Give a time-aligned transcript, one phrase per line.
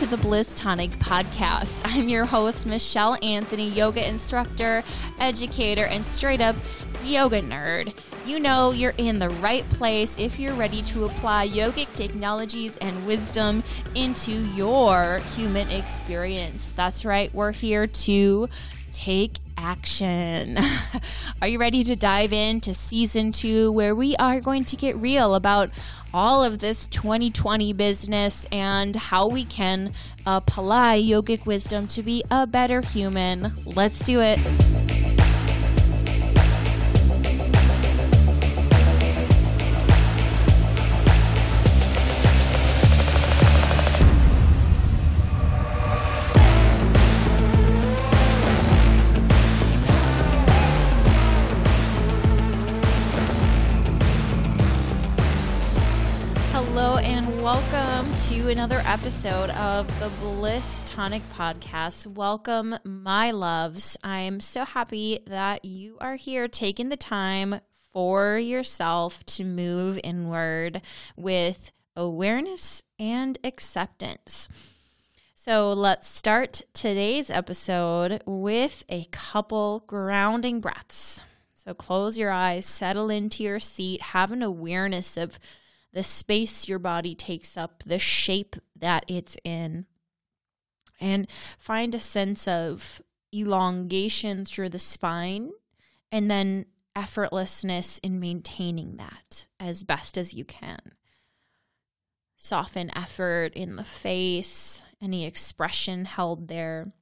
[0.00, 1.82] To the Bliss Tonic podcast.
[1.84, 4.82] I'm your host, Michelle Anthony, yoga instructor,
[5.18, 6.56] educator, and straight up
[7.04, 7.94] yoga nerd.
[8.24, 13.06] You know you're in the right place if you're ready to apply yogic technologies and
[13.06, 13.62] wisdom
[13.94, 16.72] into your human experience.
[16.74, 18.48] That's right, we're here to
[18.90, 20.58] take action.
[21.42, 25.34] are you ready to dive into season two, where we are going to get real
[25.34, 25.70] about
[26.12, 29.92] all of this 2020 business and how we can
[30.26, 33.52] apply yogic wisdom to be a better human?
[33.64, 34.40] Let's do it.
[58.50, 62.08] Another episode of the Bliss Tonic Podcast.
[62.08, 63.96] Welcome, my loves.
[64.02, 67.60] I'm so happy that you are here taking the time
[67.92, 70.82] for yourself to move inward
[71.16, 74.48] with awareness and acceptance.
[75.36, 81.22] So let's start today's episode with a couple grounding breaths.
[81.54, 85.38] So close your eyes, settle into your seat, have an awareness of
[85.92, 89.86] the space your body takes up, the shape that it's in,
[91.00, 93.02] and find a sense of
[93.34, 95.50] elongation through the spine
[96.12, 100.92] and then effortlessness in maintaining that as best as you can.
[102.36, 106.92] Soften effort in the face, any expression held there.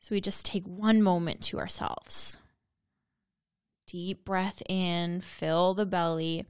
[0.00, 2.36] So we just take one moment to ourselves.
[3.86, 6.46] Deep breath in, fill the belly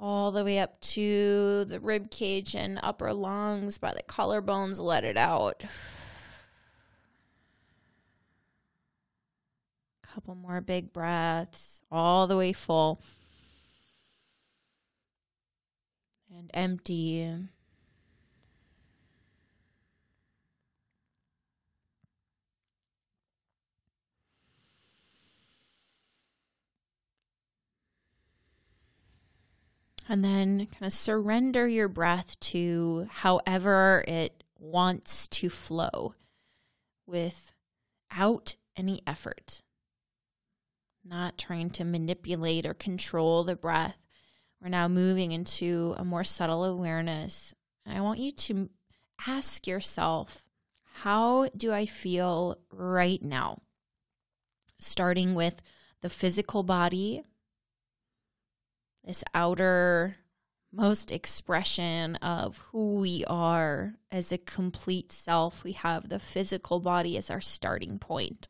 [0.00, 4.80] all the way up to the rib cage and upper lungs by the collarbones.
[4.80, 5.62] Let it out.
[10.02, 13.00] Couple more big breaths, all the way full.
[16.36, 17.48] And empty.
[30.10, 36.16] And then kind of surrender your breath to however it wants to flow
[37.06, 39.62] without any effort.
[41.04, 43.98] Not trying to manipulate or control the breath.
[44.60, 47.54] We're now moving into a more subtle awareness.
[47.86, 48.68] And I want you to
[49.28, 50.44] ask yourself,
[51.02, 53.62] how do I feel right now?
[54.80, 55.62] Starting with
[56.02, 57.22] the physical body
[59.04, 60.16] this outer
[60.72, 65.64] most expression of who we are as a complete self.
[65.64, 68.48] We have the physical body as our starting point.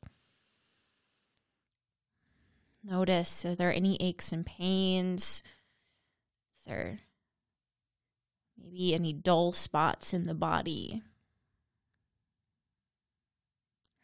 [2.82, 5.42] Notice are there any aches and pains?
[6.58, 7.00] Is there
[8.58, 11.02] maybe any dull spots in the body?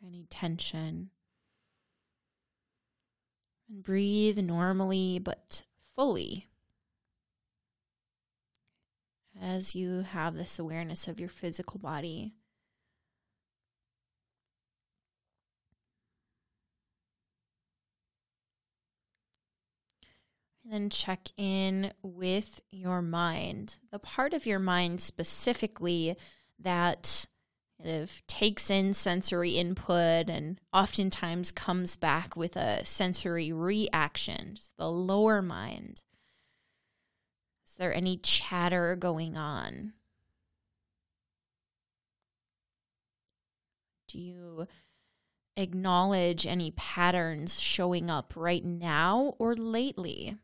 [0.06, 1.10] Any tension?
[3.68, 5.62] And breathe normally but
[5.96, 6.46] fully
[9.40, 12.32] as you have this awareness of your physical body.
[20.64, 26.16] And then check in with your mind, the part of your mind specifically
[26.58, 27.26] that
[27.82, 34.90] kind of takes in sensory input and oftentimes comes back with a sensory reaction, the
[34.90, 36.02] lower mind.
[37.66, 39.92] Is there any chatter going on?
[44.08, 44.66] Do you
[45.56, 50.36] acknowledge any patterns showing up right now or lately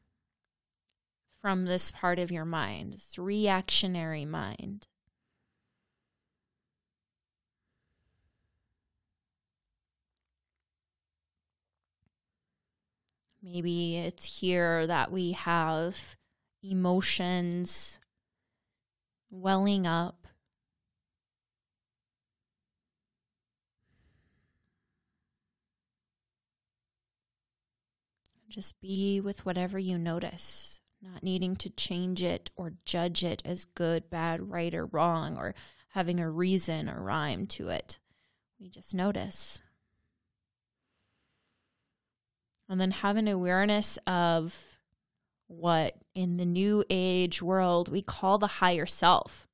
[1.41, 4.87] from this part of your mind, this reactionary mind?
[13.43, 16.17] Maybe it's here that we have
[16.63, 17.99] emotions
[19.31, 20.29] welling up.
[28.49, 33.65] Just be with whatever you notice, not needing to change it or judge it as
[33.65, 35.55] good, bad, right, or wrong, or
[35.89, 37.99] having a reason or rhyme to it.
[38.61, 39.63] We just notice.
[42.73, 44.79] And then have an awareness of
[45.47, 49.47] what in the new age world we call the higher self.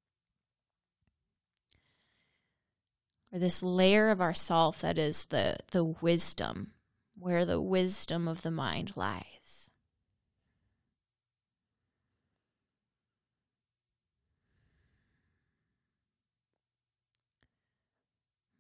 [3.33, 6.75] Or this layer of ourself that is the the wisdom,
[7.19, 9.69] where the wisdom of the mind lies.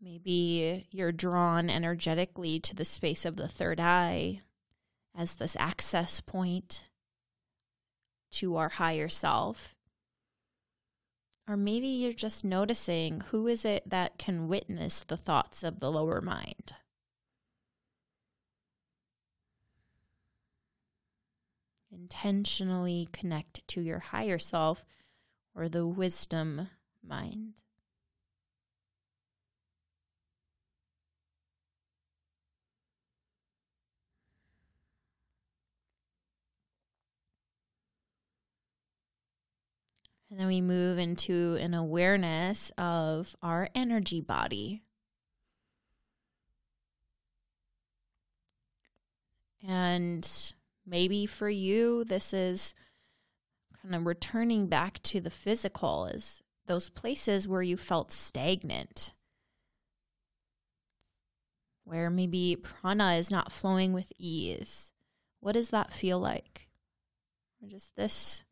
[0.01, 4.41] Maybe you're drawn energetically to the space of the third eye
[5.19, 6.85] as this access point
[8.31, 9.75] to our higher self.
[11.49, 15.91] Or maybe you're just noticing who is it that can witness the thoughts of the
[15.91, 16.75] lower mind.
[21.91, 24.85] Intentionally connect to your higher self
[25.55, 26.69] or the wisdom
[27.05, 27.55] mind.
[40.31, 44.83] And then we move into an awareness of our energy body.
[49.67, 50.31] And
[50.87, 52.75] maybe for you, this is
[53.83, 59.15] kind of returning back to the physical, is those places where you felt stagnant,
[61.85, 64.93] where maybe prana is not flowing with ease.
[65.41, 66.69] What does that feel like?
[67.63, 68.45] Or just this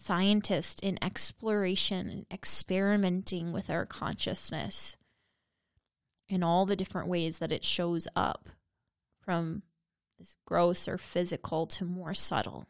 [0.00, 4.96] scientist in exploration and experimenting with our consciousness
[6.26, 8.48] in all the different ways that it shows up
[9.20, 9.62] from
[10.18, 12.66] this gross or physical to more subtle.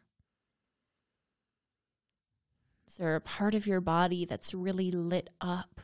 [2.85, 5.79] Is there a part of your body that's really lit up?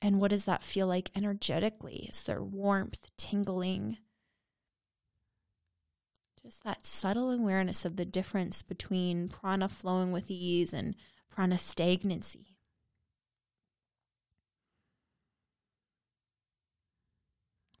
[0.00, 2.08] And what does that feel like energetically?
[2.08, 3.98] Is there warmth, tingling?
[6.42, 10.94] Just that subtle awareness of the difference between prana flowing with ease and
[11.30, 12.56] prana stagnancy.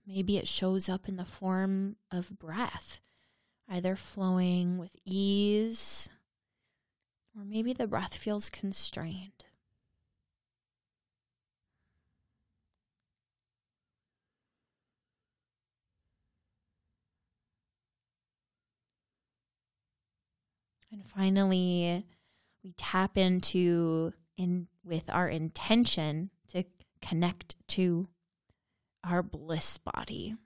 [0.06, 3.00] Maybe it shows up in the form of breath,
[3.68, 6.08] either flowing with ease,
[7.36, 9.44] or maybe the breath feels constrained.
[20.90, 22.06] And finally,
[22.64, 26.64] we tap into in with our intention to
[27.02, 28.08] connect to
[29.04, 30.36] our bliss body.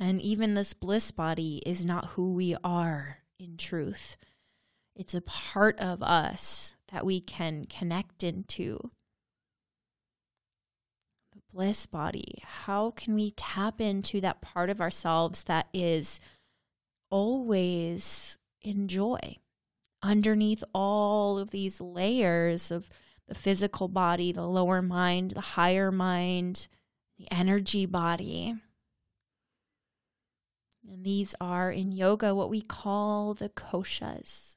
[0.00, 4.16] And even this bliss body is not who we are in truth.
[4.94, 8.90] It's a part of us that we can connect into.
[11.32, 12.42] The bliss body.
[12.44, 16.20] How can we tap into that part of ourselves that is
[17.10, 19.36] always enjoy
[20.02, 22.88] underneath all of these layers of
[23.26, 26.68] the physical body, the lower mind, the higher mind,
[27.18, 28.54] the energy body.
[30.90, 34.56] And these are in yoga what we call the koshas,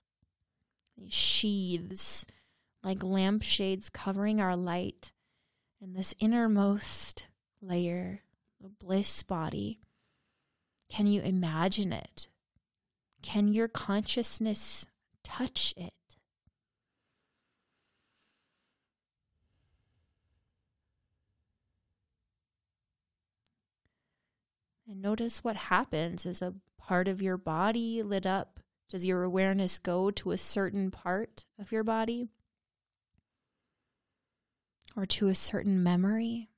[0.98, 2.26] these sheaths
[2.84, 5.12] like lampshades covering our light.
[5.82, 7.26] And this innermost
[7.62, 8.22] layer,
[8.62, 9.80] the bliss body,
[10.90, 12.28] can you imagine it?
[13.22, 14.86] Can your consciousness
[15.24, 15.94] touch it?
[24.88, 26.26] And notice what happens.
[26.26, 28.60] Is a part of your body lit up?
[28.90, 32.28] Does your awareness go to a certain part of your body?
[34.98, 36.51] Or to a certain memory?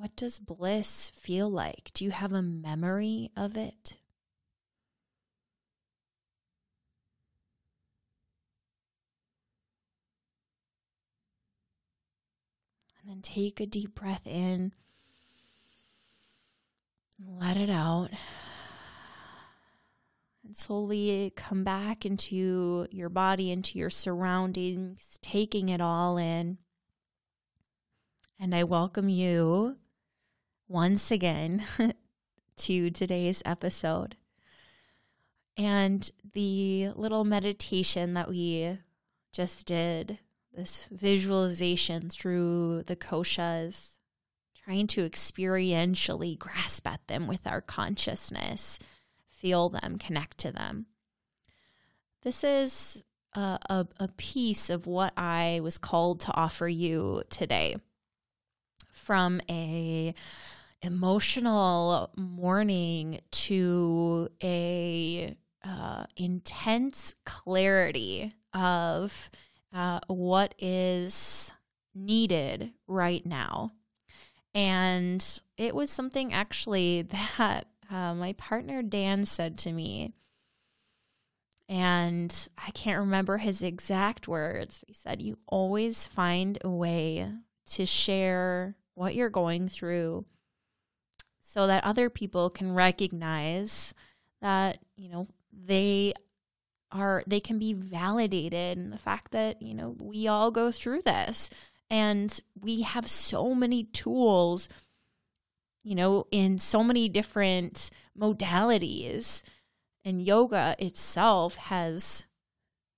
[0.00, 1.90] What does bliss feel like?
[1.92, 3.98] Do you have a memory of it?
[12.98, 14.72] And then take a deep breath in.
[17.22, 18.08] Let it out.
[20.42, 26.56] And slowly come back into your body, into your surroundings, taking it all in.
[28.38, 29.76] And I welcome you
[30.70, 31.64] once again
[32.56, 34.16] to today's episode.
[35.56, 38.78] And the little meditation that we
[39.32, 40.20] just did,
[40.54, 43.98] this visualization through the koshas,
[44.64, 48.78] trying to experientially grasp at them with our consciousness,
[49.28, 50.86] feel them, connect to them.
[52.22, 53.02] This is
[53.34, 57.74] a, a, a piece of what I was called to offer you today
[58.92, 60.14] from a
[60.82, 69.30] emotional morning to a uh, intense clarity of
[69.72, 71.52] uh, what is
[71.94, 73.72] needed right now.
[74.54, 75.24] And
[75.56, 77.02] it was something actually
[77.38, 80.12] that uh, my partner Dan said to me.
[81.68, 84.82] And I can't remember his exact words.
[84.88, 87.30] He said, You always find a way
[87.70, 90.24] to share what you're going through
[91.50, 93.92] so that other people can recognize
[94.40, 96.12] that, you know, they
[96.92, 101.02] are they can be validated in the fact that, you know, we all go through
[101.02, 101.50] this
[101.90, 104.68] and we have so many tools
[105.82, 109.42] you know in so many different modalities
[110.04, 112.26] and yoga itself has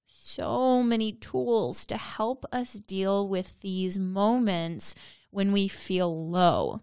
[0.09, 4.94] so many tools to help us deal with these moments
[5.30, 6.80] when we feel low.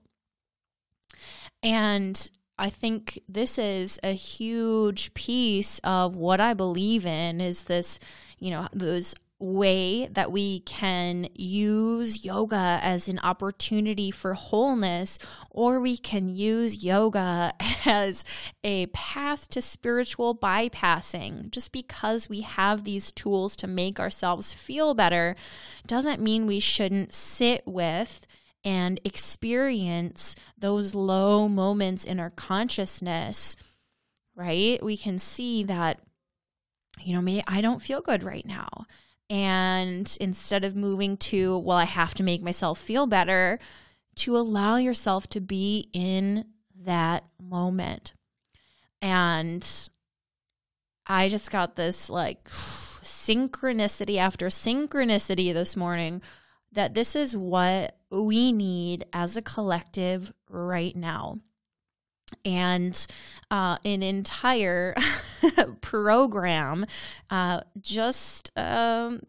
[1.64, 8.00] And I think this is a huge piece of what I believe in is this,
[8.38, 15.18] you know, those way that we can use yoga as an opportunity for wholeness,
[15.50, 17.54] or we can use yoga
[17.86, 18.26] as
[18.64, 21.50] a path to spiritual bypassing.
[21.52, 25.36] Just because we have these tools to make ourselves feel better
[25.88, 28.28] doesn't mean we shouldn't sit with
[28.64, 33.56] and experience those low moments in our consciousness,
[34.36, 34.84] right?
[34.84, 36.00] We can see that,
[37.02, 38.86] you know, maybe I don't feel good right now
[39.30, 43.60] and instead of moving to, well, I have to make myself feel better,
[44.16, 46.46] to allow yourself to be in
[46.84, 48.14] that moment.
[49.02, 49.66] And
[51.06, 56.22] I just got this like synchronicity after synchronicity this morning
[56.72, 61.40] that this is what we need as a collective right now
[62.46, 63.08] and
[63.50, 64.96] uh, an entire
[65.82, 66.86] program
[67.30, 69.22] uh, just um,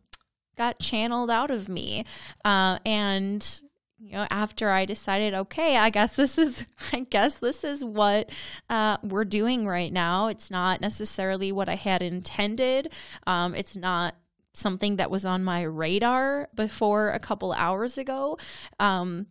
[0.57, 2.05] got channeled out of me.
[2.45, 3.63] Uh, and
[3.99, 8.31] you know, after I decided, okay, I guess this is, I guess this is what
[8.71, 10.29] uh, we're doing right now.
[10.29, 12.93] It's not necessarily what I had intended.
[13.27, 14.15] Um, it's not
[14.53, 18.39] something that was on my radar before a couple hours ago.
[18.79, 19.27] Um,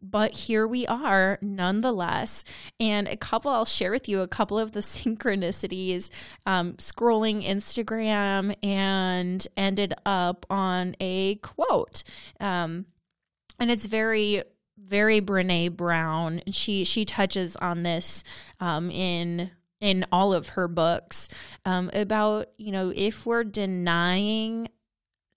[0.00, 2.44] but here we are nonetheless.
[2.78, 6.10] And a couple, I'll share with you a couple of the synchronicities.
[6.46, 12.04] Um, scrolling Instagram and ended up on a quote.
[12.40, 12.86] Um,
[13.58, 14.42] and it's very
[14.80, 16.40] very Brene Brown.
[16.50, 18.22] She she touches on this
[18.60, 19.50] um, in
[19.80, 21.28] in all of her books
[21.64, 24.68] um, about you know if we're denying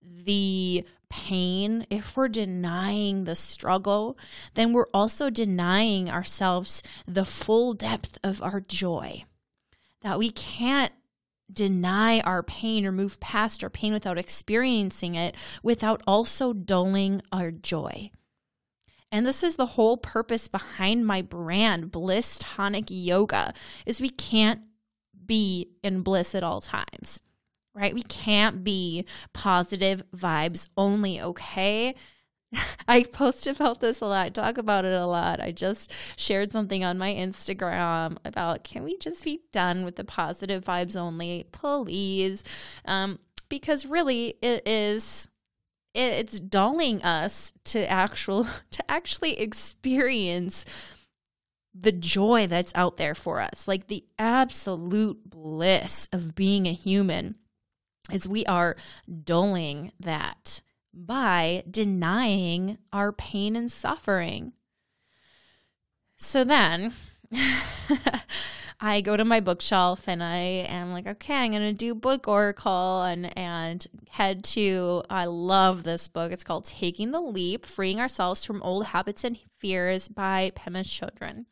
[0.02, 4.18] the pain, if we're denying the struggle,
[4.54, 9.26] then we're also denying ourselves the full depth of our joy.
[10.02, 10.94] That we can't
[11.52, 17.52] deny our pain or move past our pain without experiencing it, without also dulling our
[17.52, 18.10] joy.
[19.12, 23.54] And this is the whole purpose behind my brand, Bliss Tonic Yoga,
[23.86, 24.62] is we can't
[25.26, 27.20] be in bliss at all times
[27.74, 27.94] right?
[27.94, 31.96] We can't be positive vibes only, okay?
[32.88, 35.40] I post about this a lot, talk about it a lot.
[35.40, 40.04] I just shared something on my Instagram about can we just be done with the
[40.04, 42.44] positive vibes only, please?
[42.86, 45.28] Um, because really, it is
[45.94, 50.66] it's dulling us to actual to actually experience
[51.74, 57.36] the joy that's out there for us, like the absolute bliss of being a human
[58.12, 58.76] is we are
[59.24, 60.62] dulling that
[60.94, 64.54] by denying our pain and suffering.
[66.18, 66.94] So then
[68.84, 72.28] I go to my bookshelf and I am like, okay, I'm going to do book
[72.28, 76.32] oracle and and head to I love this book.
[76.32, 81.46] It's called Taking the Leap: Freeing Ourselves from Old Habits and Fears by Pema Chodron.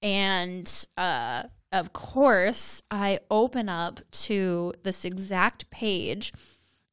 [0.00, 6.32] And uh of course, I open up to this exact page.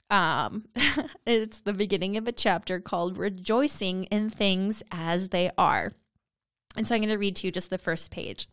[0.10, 0.66] Um,
[1.28, 5.92] it's the beginning of a chapter called Rejoicing in Things as They Are.
[6.76, 8.50] And so I'm going to read to you just the first page.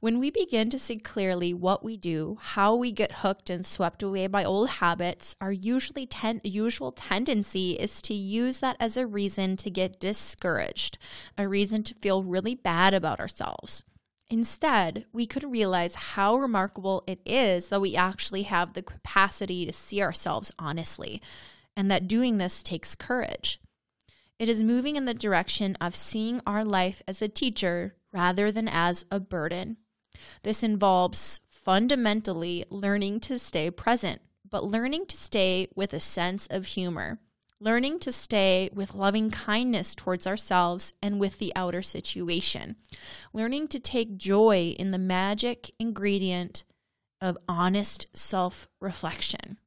[0.00, 4.02] When we begin to see clearly what we do, how we get hooked and swept
[4.02, 9.06] away by old habits, our usually ten- usual tendency is to use that as a
[9.06, 10.96] reason to get discouraged,
[11.36, 13.82] a reason to feel really bad about ourselves.
[14.30, 19.72] Instead, we could realize how remarkable it is that we actually have the capacity to
[19.72, 21.20] see ourselves honestly,
[21.76, 23.60] and that doing this takes courage.
[24.38, 28.66] It is moving in the direction of seeing our life as a teacher rather than
[28.66, 29.76] as a burden.
[30.42, 36.66] This involves fundamentally learning to stay present, but learning to stay with a sense of
[36.66, 37.20] humor,
[37.60, 42.76] learning to stay with loving kindness towards ourselves and with the outer situation,
[43.32, 46.64] learning to take joy in the magic ingredient
[47.20, 49.58] of honest self reflection.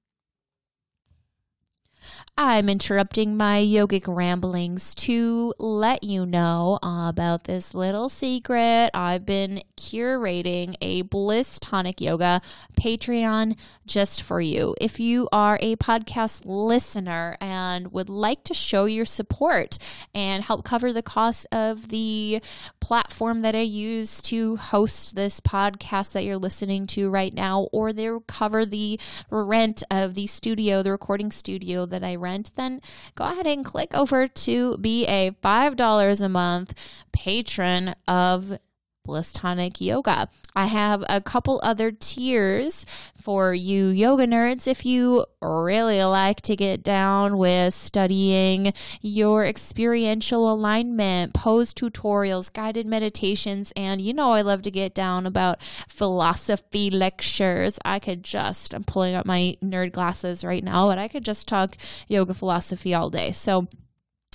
[2.37, 8.89] I'm interrupting my yogic ramblings to let you know about this little secret.
[8.93, 12.41] I've been curating a Bliss Tonic Yoga
[12.79, 14.75] Patreon just for you.
[14.81, 19.77] If you are a podcast listener and would like to show your support
[20.15, 22.41] and help cover the cost of the
[22.79, 27.93] platform that I use to host this podcast that you're listening to right now, or
[27.93, 32.81] they cover the rent of the studio, the recording studio that I rent, then
[33.15, 36.73] go ahead and click over to be a $5 a month
[37.11, 38.57] patron of
[39.03, 40.29] Bliss Tonic Yoga.
[40.55, 42.85] I have a couple other tiers
[43.21, 50.49] for you yoga nerds if you really like to get down with studying your experiential
[50.49, 56.89] alignment, pose tutorials, guided meditations, and you know I love to get down about philosophy
[56.89, 57.77] lectures.
[57.83, 61.45] I could just, I'm pulling up my nerd glasses right now, but I could just
[61.45, 61.75] talk
[62.07, 63.33] yoga philosophy all day.
[63.33, 63.67] So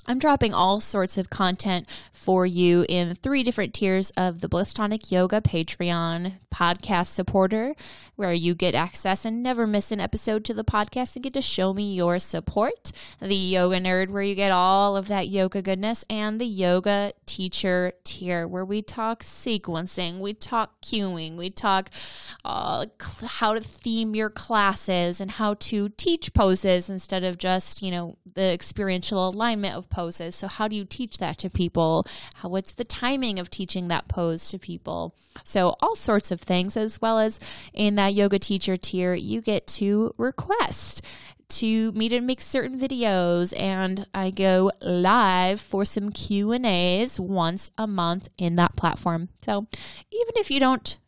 [0.08, 4.72] I'm dropping all sorts of content for you in three different tiers of the Bliss
[4.72, 7.74] Tonic Yoga Patreon podcast supporter,
[8.16, 11.42] where you get access and never miss an episode to the podcast and get to
[11.42, 12.90] show me your support.
[13.20, 17.92] The Yoga Nerd, where you get all of that yoga goodness, and the Yoga Teacher
[18.02, 21.90] tier, where we talk sequencing, we talk cueing, we talk
[22.46, 22.86] uh,
[23.26, 28.16] how to theme your classes and how to teach poses instead of just, you know,
[28.34, 29.97] the experiential alignment of poses.
[29.98, 32.04] So, how do you teach that to people?
[32.34, 35.14] How, what's the timing of teaching that pose to people?
[35.44, 37.40] So, all sorts of things, as well as
[37.72, 41.04] in that yoga teacher tier, you get to request
[41.48, 47.86] to me to make certain videos and I go live for some Q&As once a
[47.86, 49.30] month in that platform.
[49.42, 49.66] So,
[50.12, 50.98] even if you don't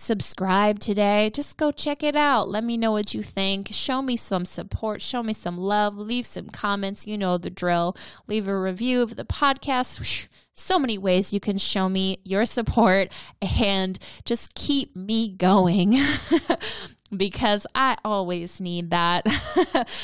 [0.00, 1.30] subscribe today.
[1.32, 2.48] Just go check it out.
[2.48, 3.68] Let me know what you think.
[3.70, 5.02] Show me some support.
[5.02, 5.96] Show me some love.
[5.96, 7.06] Leave some comments.
[7.06, 7.94] You know the drill.
[8.26, 10.26] Leave a review of the podcast.
[10.54, 13.12] So many ways you can show me your support
[13.58, 15.96] and just keep me going.
[17.16, 19.26] because I always need that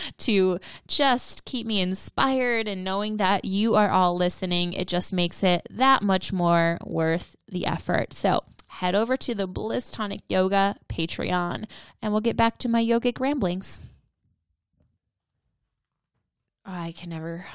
[0.18, 4.72] to just keep me inspired and knowing that you are all listening.
[4.72, 8.12] It just makes it that much more worth the effort.
[8.12, 8.42] So,
[8.76, 11.64] head over to the Bliss Tonic Yoga Patreon
[12.02, 13.80] and we'll get back to my yogic ramblings.
[16.64, 17.46] I can never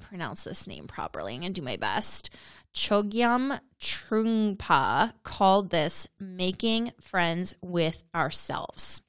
[0.00, 1.34] pronounce this name properly.
[1.34, 2.30] I'm to do my best.
[2.74, 9.02] Chogyam Trungpa called this making friends with ourselves.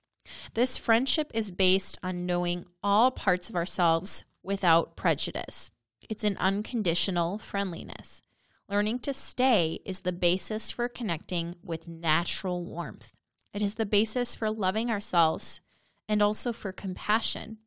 [0.55, 5.71] This friendship is based on knowing all parts of ourselves without prejudice.
[6.09, 8.21] It's an unconditional friendliness.
[8.67, 13.15] Learning to stay is the basis for connecting with natural warmth.
[13.53, 15.61] It is the basis for loving ourselves
[16.09, 17.59] and also for compassion.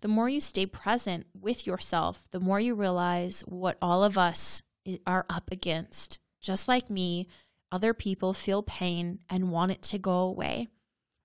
[0.00, 4.62] The more you stay present with yourself, the more you realize what all of us
[5.06, 6.18] are up against.
[6.40, 7.28] Just like me,
[7.72, 10.68] other people feel pain and want it to go away.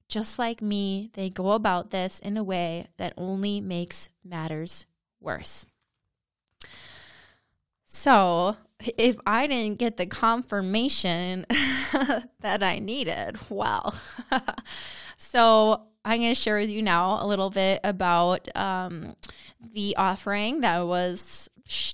[0.07, 4.85] Just like me, they go about this in a way that only makes matters
[5.19, 5.65] worse.
[7.85, 11.45] So, if I didn't get the confirmation
[12.41, 13.95] that I needed, well,
[15.17, 19.15] so I'm going to share with you now a little bit about um,
[19.73, 21.49] the offering that was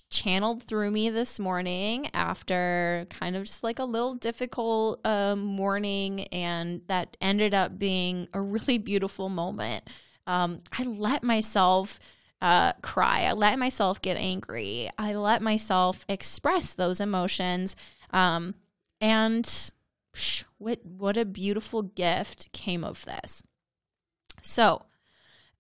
[0.10, 6.26] channeled through me this morning after kind of just like a little difficult um, morning,
[6.28, 9.90] and that ended up being a really beautiful moment.
[10.28, 12.00] Um, I let myself
[12.42, 13.24] uh, cry.
[13.24, 14.90] I let myself get angry.
[14.98, 17.76] I let myself express those emotions.
[18.12, 18.56] Um,
[19.00, 19.46] and
[20.14, 23.44] psh, what what a beautiful gift came of this.
[24.42, 24.84] So,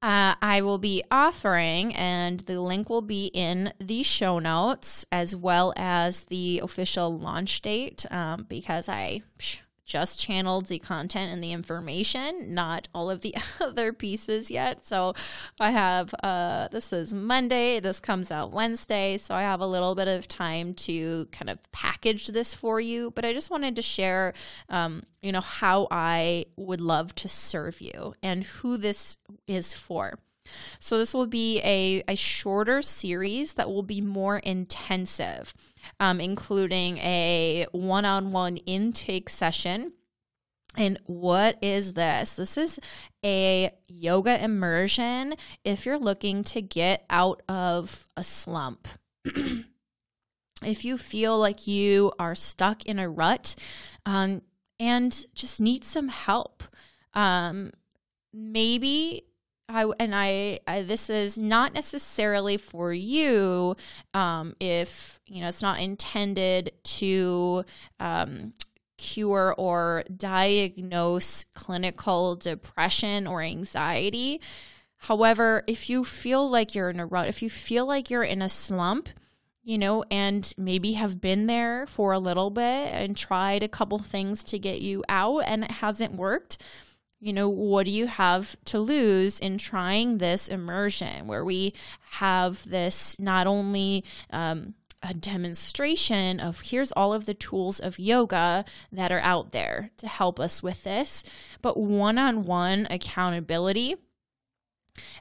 [0.01, 5.35] uh, I will be offering, and the link will be in the show notes as
[5.35, 11.43] well as the official launch date um, because I psh, just channeled the content and
[11.43, 14.85] the information, not all of the other pieces yet.
[14.85, 15.13] So
[15.59, 19.17] I have, uh, this is Monday, this comes out Wednesday.
[19.17, 23.11] So I have a little bit of time to kind of package this for you.
[23.11, 24.33] But I just wanted to share,
[24.69, 29.17] um, you know, how I would love to serve you and who this
[29.47, 30.19] is for.
[30.79, 35.53] So, this will be a, a shorter series that will be more intensive,
[35.99, 39.93] um, including a one on one intake session.
[40.77, 42.33] And what is this?
[42.33, 42.79] This is
[43.25, 48.87] a yoga immersion if you're looking to get out of a slump.
[50.63, 53.55] if you feel like you are stuck in a rut
[54.05, 54.41] um,
[54.79, 56.63] and just need some help,
[57.13, 57.71] um,
[58.33, 59.25] maybe
[59.73, 63.75] I and I, I, this is not necessarily for you
[64.13, 67.63] um, if you know it's not intended to
[67.99, 68.53] um,
[68.97, 74.39] cure or diagnose clinical depression or anxiety.
[74.97, 78.43] However, if you feel like you're in a rut, if you feel like you're in
[78.43, 79.09] a slump,
[79.63, 82.61] you know, and maybe have been there for a little bit
[82.93, 86.59] and tried a couple things to get you out and it hasn't worked,
[87.21, 91.73] you know, what do you have to lose in trying this immersion where we
[92.09, 98.65] have this not only um, a demonstration of here's all of the tools of yoga
[98.91, 101.23] that are out there to help us with this,
[101.61, 103.95] but one on one accountability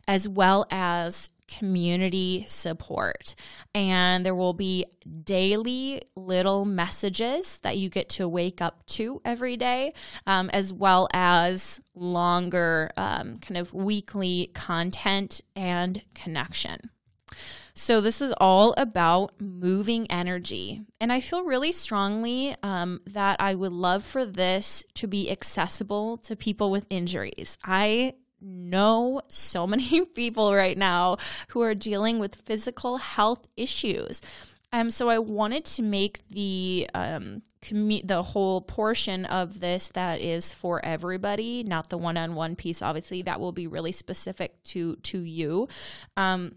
[0.09, 3.35] as well as community support.
[3.75, 4.87] And there will be
[5.25, 9.93] daily little messages that you get to wake up to every day,
[10.27, 16.91] um, as well as longer um, kind of weekly content and connection.
[17.75, 20.83] So, this is all about moving energy.
[21.01, 26.19] And I feel really strongly um, that I would love for this to be accessible
[26.19, 27.57] to people with injuries.
[27.65, 34.21] I know so many people right now who are dealing with physical health issues.
[34.73, 40.21] Um, so I wanted to make the um, commu- the whole portion of this that
[40.21, 42.81] is for everybody, not the one-on-one piece.
[42.81, 45.69] Obviously, that will be really specific to to you.
[46.17, 46.53] Um,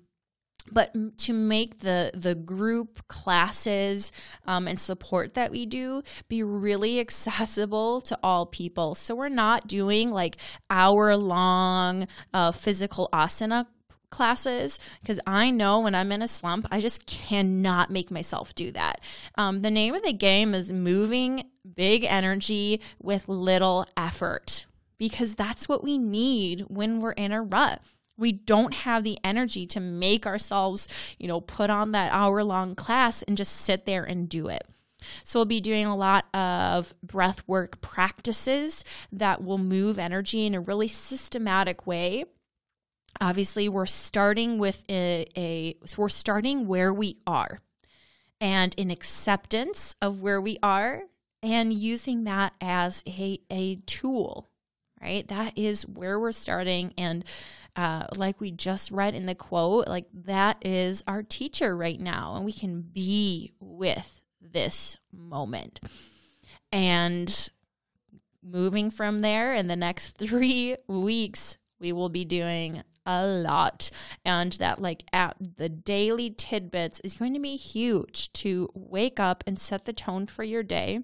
[0.72, 4.12] but to make the the group classes
[4.48, 9.68] um, and support that we do be really accessible to all people so we're not
[9.68, 10.38] doing like
[10.70, 13.66] hour long uh, physical asana
[14.14, 18.72] classes because I know when I'm in a slump, I just cannot make myself do
[18.72, 19.02] that.
[19.36, 21.46] Um, the name of the game is moving
[21.76, 27.82] big energy with little effort because that's what we need when we're in a rut.
[28.18, 32.76] We don't have the energy to make ourselves, you know, put on that hour long
[32.76, 34.68] class and just sit there and do it.
[35.24, 40.56] So, we'll be doing a lot of breath work practices that will move energy in
[40.56, 42.26] a really systematic way.
[43.20, 47.60] Obviously, we're starting with a, a so we're starting where we are
[48.40, 51.04] and in acceptance of where we are
[51.42, 54.50] and using that as a, a tool,
[55.04, 55.28] right?
[55.28, 56.94] That is where we're starting.
[56.98, 57.26] And
[57.76, 62.36] uh, like we just read in the quote, like that is our teacher right now,
[62.36, 65.80] and we can be with this moment.
[66.72, 67.50] And
[68.42, 73.92] moving from there, in the next three weeks, we will be doing a lot
[74.24, 79.44] and that like at the daily tidbits is going to be huge to wake up
[79.46, 81.02] and set the tone for your day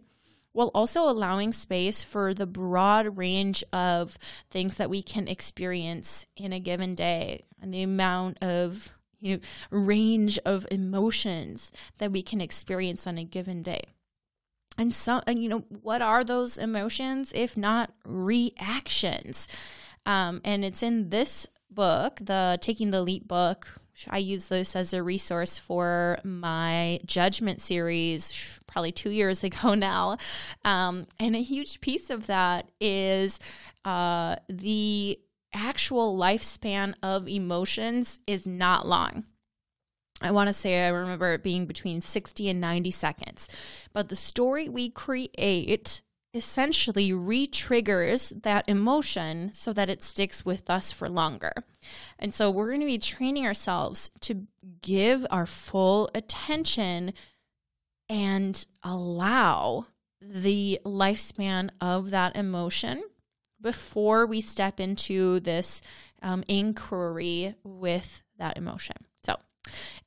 [0.52, 4.18] while also allowing space for the broad range of
[4.50, 9.42] things that we can experience in a given day and the amount of you know,
[9.70, 13.82] range of emotions that we can experience on a given day.
[14.78, 19.48] And so, you know, what are those emotions if not reactions?
[20.06, 23.68] Um, and it's in this book, the Taking the Leap book,
[24.10, 30.18] I use this as a resource for my judgment series probably two years ago now.
[30.64, 33.40] Um, and a huge piece of that is
[33.86, 35.20] uh, the
[35.54, 39.26] actual lifespan of emotions is not long.
[40.22, 43.48] I want to say I remember it being between 60 and 90 seconds.
[43.94, 46.02] But the story we create
[46.34, 51.54] essentially re-triggers that emotion so that it sticks with us for longer.
[52.20, 54.48] And so we're going to be training ourselves to
[54.82, 57.14] give our full attention
[58.08, 59.88] and allow
[60.22, 63.04] the lifespan of that emotion
[63.62, 65.82] before we step into this
[66.22, 68.96] um, inquiry with that emotion.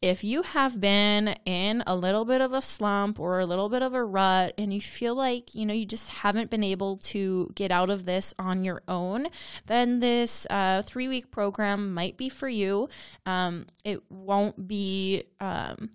[0.00, 3.82] If you have been in a little bit of a slump or a little bit
[3.82, 7.50] of a rut and you feel like, you know, you just haven't been able to
[7.54, 9.28] get out of this on your own,
[9.66, 12.88] then this uh, three week program might be for you.
[13.26, 15.24] Um, it won't be.
[15.40, 15.90] Um,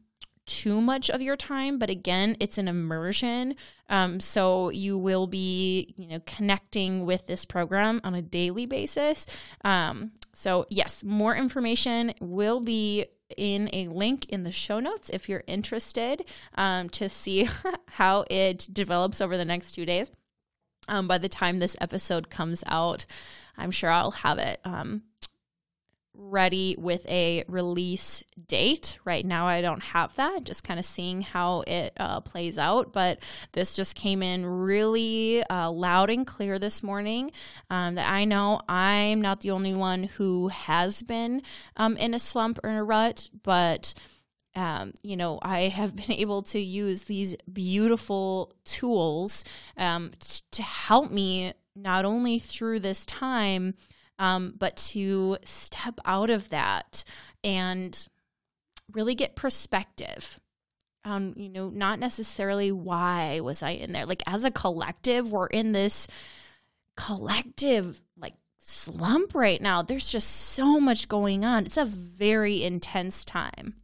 [0.48, 3.56] too much of your time, but again, it's an immersion.
[3.90, 9.28] Um, so you will be, you know, connecting with this program on a daily basis.
[9.64, 15.28] Um, so yes, more information will be in a link in the show notes if
[15.28, 16.24] you're interested
[16.56, 17.50] um, to see
[17.90, 20.12] how it develops over the next two days.
[20.88, 23.06] Um, by the time this episode comes out,
[23.58, 25.04] I'm sure I'll have it um,
[26.18, 28.98] ready with a release date.
[29.06, 32.92] Right now, I don't have that, just kind of seeing how it uh, plays out.
[32.92, 33.20] But
[33.54, 37.32] this just came in really uh, loud and clear this morning
[37.70, 41.44] um, that I know I'm not the only one who has been
[41.78, 43.94] um, in a slump or in a rut, but.
[44.56, 49.44] Um, you know, I have been able to use these beautiful tools
[49.78, 53.76] um, t- to help me not only through this time,
[54.20, 57.04] um, but to step out of that
[57.44, 58.08] and
[58.94, 60.40] really get perspective
[61.08, 64.06] um, you know, not necessarily why was I in there.
[64.06, 66.06] Like as a collective, we're in this
[66.98, 69.82] collective like slump right now.
[69.82, 71.66] There's just so much going on.
[71.66, 73.76] It's a very intense time.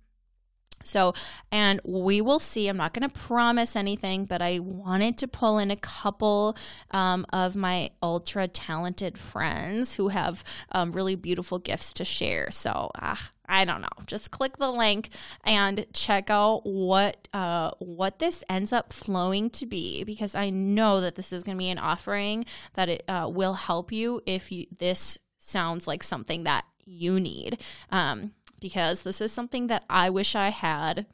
[0.83, 1.13] So,
[1.51, 2.67] and we will see.
[2.67, 6.55] I'm not going to promise anything, but I wanted to pull in a couple
[6.91, 12.51] um, of my ultra talented friends who have um, really beautiful gifts to share.
[12.51, 13.15] So, uh,
[13.45, 13.89] I don't know.
[14.05, 15.09] Just click the link
[15.43, 21.01] and check out what uh, what this ends up flowing to be, because I know
[21.01, 24.51] that this is going to be an offering that it uh, will help you if
[24.51, 27.61] you this sounds like something that you need.
[27.89, 28.31] Um,
[28.63, 31.05] because this is something that I wish I had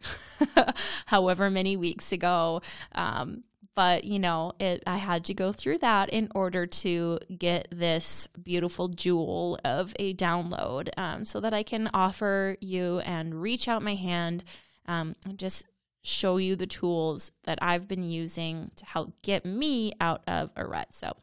[1.08, 2.62] however many weeks ago.
[2.94, 7.68] Um, but you know, it, I had to go through that in order to get
[7.72, 13.68] this beautiful jewel of a download um, so that I can offer you and reach
[13.68, 14.44] out my hand
[14.86, 15.66] um, and just
[16.04, 20.68] show you the tools that I've been using to help get me out of a
[20.68, 20.90] rut.
[20.92, 21.14] So,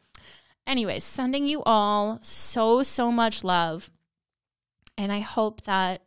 [0.65, 3.89] anyways, sending you all so, so much love.
[4.97, 6.01] And I hope that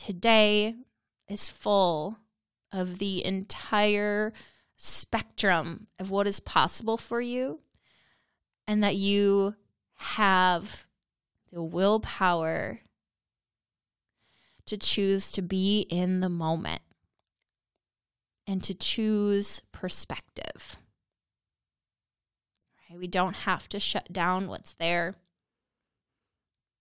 [0.00, 0.74] today
[1.28, 2.16] is full
[2.72, 4.32] of the entire
[4.76, 7.60] spectrum of what is possible for you,
[8.66, 9.54] and that you
[9.96, 10.86] have
[11.52, 12.80] the willpower
[14.64, 16.82] to choose to be in the moment
[18.46, 20.76] and to choose perspective.
[22.92, 25.16] We don't have to shut down what's there,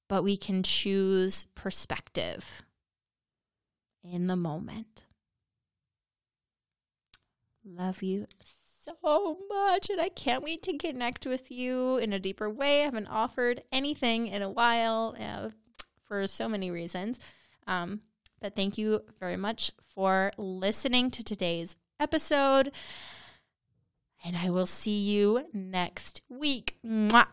[0.08, 2.64] but we can choose perspective
[4.04, 5.04] in the moment.
[7.66, 8.26] Love you
[8.84, 12.82] so much, and I can't wait to connect with you in a deeper way.
[12.82, 15.50] I haven't offered anything in a while uh,
[16.08, 17.20] for so many reasons.
[17.68, 18.02] Um,
[18.42, 22.72] but thank you very much for listening to today's episode.
[24.24, 26.78] And I will see you next week.
[26.86, 27.28] Mwah.